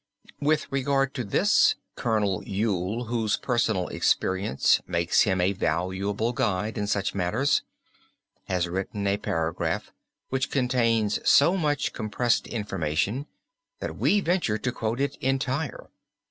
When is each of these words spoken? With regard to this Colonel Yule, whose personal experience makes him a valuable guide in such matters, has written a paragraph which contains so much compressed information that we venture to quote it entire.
With 0.39 0.65
regard 0.71 1.13
to 1.13 1.23
this 1.23 1.75
Colonel 1.95 2.43
Yule, 2.43 3.03
whose 3.05 3.37
personal 3.37 3.87
experience 3.89 4.81
makes 4.87 5.21
him 5.29 5.39
a 5.39 5.53
valuable 5.53 6.33
guide 6.33 6.75
in 6.75 6.87
such 6.87 7.13
matters, 7.13 7.61
has 8.45 8.67
written 8.67 9.05
a 9.05 9.17
paragraph 9.17 9.91
which 10.29 10.49
contains 10.49 11.19
so 11.23 11.55
much 11.55 11.93
compressed 11.93 12.47
information 12.47 13.27
that 13.79 13.95
we 13.95 14.21
venture 14.21 14.57
to 14.57 14.71
quote 14.71 14.99
it 14.99 15.17
entire. 15.17 15.91